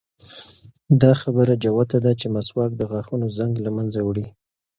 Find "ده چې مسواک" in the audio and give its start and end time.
2.05-2.71